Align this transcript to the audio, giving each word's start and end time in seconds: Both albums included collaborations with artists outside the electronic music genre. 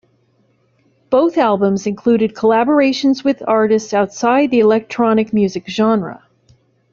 Both 1.11 1.37
albums 1.37 1.85
included 1.85 2.33
collaborations 2.33 3.23
with 3.23 3.43
artists 3.47 3.93
outside 3.93 4.49
the 4.49 4.59
electronic 4.59 5.31
music 5.31 5.67
genre. 5.67 6.23